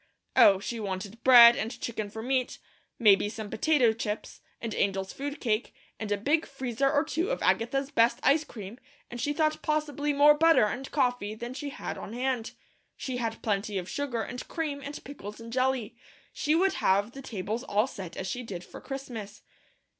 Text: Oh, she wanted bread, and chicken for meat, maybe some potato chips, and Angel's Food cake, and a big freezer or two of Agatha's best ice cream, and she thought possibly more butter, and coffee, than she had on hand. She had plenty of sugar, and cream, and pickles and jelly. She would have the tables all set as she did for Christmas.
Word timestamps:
Oh, 0.35 0.57
she 0.59 0.79
wanted 0.79 1.23
bread, 1.23 1.55
and 1.55 1.79
chicken 1.79 2.09
for 2.09 2.23
meat, 2.23 2.57
maybe 2.97 3.29
some 3.29 3.51
potato 3.51 3.93
chips, 3.93 4.41
and 4.59 4.73
Angel's 4.73 5.13
Food 5.13 5.39
cake, 5.39 5.75
and 5.99 6.11
a 6.11 6.17
big 6.17 6.47
freezer 6.47 6.89
or 6.91 7.03
two 7.03 7.29
of 7.29 7.43
Agatha's 7.43 7.91
best 7.91 8.19
ice 8.23 8.43
cream, 8.43 8.79
and 9.11 9.21
she 9.21 9.31
thought 9.31 9.61
possibly 9.61 10.11
more 10.11 10.33
butter, 10.33 10.65
and 10.65 10.89
coffee, 10.89 11.35
than 11.35 11.53
she 11.53 11.69
had 11.69 11.99
on 11.99 12.13
hand. 12.13 12.53
She 12.97 13.17
had 13.17 13.43
plenty 13.43 13.77
of 13.77 13.87
sugar, 13.87 14.23
and 14.23 14.47
cream, 14.47 14.81
and 14.83 15.03
pickles 15.03 15.39
and 15.39 15.53
jelly. 15.53 15.95
She 16.33 16.55
would 16.55 16.73
have 16.81 17.11
the 17.11 17.21
tables 17.21 17.61
all 17.63 17.85
set 17.85 18.17
as 18.17 18.25
she 18.25 18.41
did 18.41 18.63
for 18.63 18.81
Christmas. 18.81 19.43